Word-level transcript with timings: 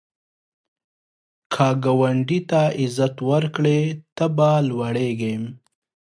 که 1.53 1.67
ګاونډي 1.83 2.39
ته 2.49 2.61
عزت 2.81 3.15
ورکړې، 3.29 3.79
ته 4.15 4.25
به 4.35 4.49
لوړیږې 4.67 5.35